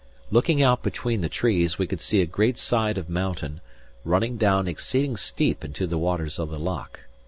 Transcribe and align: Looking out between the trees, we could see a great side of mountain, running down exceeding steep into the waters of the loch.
Looking 0.31 0.63
out 0.63 0.81
between 0.81 1.21
the 1.21 1.29
trees, 1.29 1.77
we 1.77 1.85
could 1.85 2.01
see 2.01 2.21
a 2.21 2.25
great 2.25 2.57
side 2.57 2.97
of 2.97 3.07
mountain, 3.07 3.61
running 4.03 4.35
down 4.35 4.67
exceeding 4.67 5.15
steep 5.15 5.63
into 5.63 5.85
the 5.85 5.99
waters 5.99 6.39
of 6.39 6.49
the 6.49 6.57
loch. 6.57 7.01